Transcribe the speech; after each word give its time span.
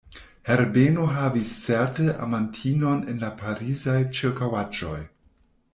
Herbeno 0.51 1.03
havis 1.17 1.51
certe 1.65 2.07
amantinon 2.27 3.05
en 3.13 3.23
la 3.27 3.31
Parizaj 3.45 3.99
ĉirkaŭaĵoj. 4.21 4.99